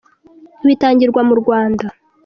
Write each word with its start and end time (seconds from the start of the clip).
bitangirwa 0.67 1.21
mu 1.29 1.35
Rwanda 1.41 1.85